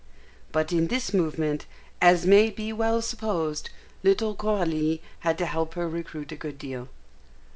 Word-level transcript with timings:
But 0.51 0.71
in 0.71 0.87
this 0.87 1.13
movement, 1.13 1.67
as 2.01 2.25
may 2.25 2.49
be 2.49 2.73
well 2.73 3.03
supposed, 3.03 3.69
little 4.01 4.33
Coralie 4.33 4.99
had 5.19 5.37
to 5.37 5.45
help 5.45 5.75
her 5.75 5.87
recruit 5.87 6.31
a 6.31 6.35
good 6.35 6.57
deal. 6.57 6.87